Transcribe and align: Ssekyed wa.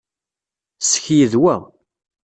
Ssekyed 0.81 1.33
wa. 1.41 1.55